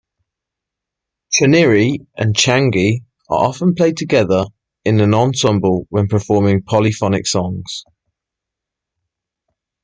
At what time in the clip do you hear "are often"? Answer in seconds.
3.29-3.75